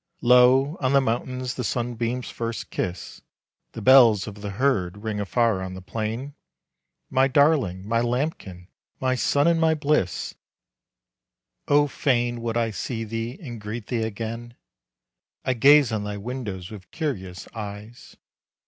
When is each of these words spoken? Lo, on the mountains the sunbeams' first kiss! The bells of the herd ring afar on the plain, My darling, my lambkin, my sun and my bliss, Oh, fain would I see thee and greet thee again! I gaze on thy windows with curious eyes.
Lo, 0.21 0.77
on 0.81 0.93
the 0.93 0.99
mountains 0.99 1.53
the 1.53 1.63
sunbeams' 1.63 2.31
first 2.31 2.71
kiss! 2.71 3.21
The 3.73 3.83
bells 3.83 4.25
of 4.25 4.41
the 4.41 4.49
herd 4.49 5.03
ring 5.03 5.19
afar 5.19 5.61
on 5.61 5.75
the 5.75 5.79
plain, 5.83 6.33
My 7.11 7.27
darling, 7.27 7.87
my 7.87 8.01
lambkin, 8.01 8.67
my 8.99 9.13
sun 9.13 9.45
and 9.45 9.61
my 9.61 9.75
bliss, 9.75 10.33
Oh, 11.67 11.85
fain 11.85 12.41
would 12.41 12.57
I 12.57 12.71
see 12.71 13.03
thee 13.03 13.37
and 13.43 13.61
greet 13.61 13.85
thee 13.89 14.01
again! 14.01 14.55
I 15.45 15.53
gaze 15.53 15.91
on 15.91 16.03
thy 16.03 16.17
windows 16.17 16.71
with 16.71 16.89
curious 16.89 17.47
eyes. 17.53 18.17